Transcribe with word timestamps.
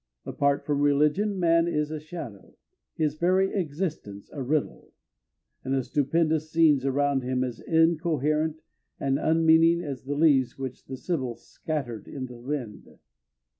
Apart 0.25 0.65
from 0.65 0.79
religion 0.81 1.39
man 1.39 1.67
is 1.67 1.91
a 1.91 1.99
shadow, 1.99 2.55
his 2.95 3.13
very 3.13 3.53
existence 3.53 4.31
a 4.33 4.41
riddle, 4.41 4.91
and 5.63 5.75
the 5.75 5.83
stupendous 5.83 6.49
scenes 6.51 6.85
around 6.87 7.21
him 7.21 7.43
as 7.43 7.59
incoherent 7.59 8.63
and 8.99 9.19
unmeaning 9.19 9.83
as 9.83 10.05
the 10.05 10.15
leaves 10.15 10.57
which 10.57 10.85
the 10.85 10.97
sibyl 10.97 11.35
scattered 11.35 12.07
in 12.07 12.25
the 12.25 12.39
wind. 12.39 12.97